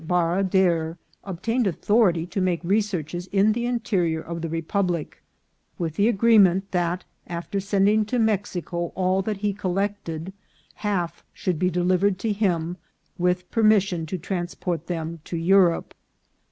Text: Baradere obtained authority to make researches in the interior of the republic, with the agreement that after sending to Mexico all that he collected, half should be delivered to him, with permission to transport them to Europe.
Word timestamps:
Baradere 0.03 0.97
obtained 1.23 1.67
authority 1.67 2.25
to 2.25 2.41
make 2.41 2.63
researches 2.63 3.27
in 3.27 3.51
the 3.51 3.67
interior 3.67 4.19
of 4.19 4.41
the 4.41 4.49
republic, 4.49 5.21
with 5.77 5.93
the 5.93 6.07
agreement 6.07 6.71
that 6.71 7.03
after 7.27 7.59
sending 7.59 8.03
to 8.05 8.17
Mexico 8.17 8.91
all 8.95 9.21
that 9.21 9.37
he 9.37 9.53
collected, 9.53 10.33
half 10.77 11.23
should 11.33 11.59
be 11.59 11.69
delivered 11.69 12.17
to 12.17 12.31
him, 12.31 12.77
with 13.19 13.51
permission 13.51 14.07
to 14.07 14.17
transport 14.17 14.87
them 14.87 15.19
to 15.23 15.37
Europe. 15.37 15.93